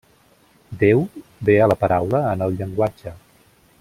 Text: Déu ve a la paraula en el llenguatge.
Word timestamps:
Déu 0.83 1.03
ve 1.49 1.57
a 1.65 1.67
la 1.73 1.77
paraula 1.83 2.23
en 2.31 2.45
el 2.47 2.59
llenguatge. 2.63 3.15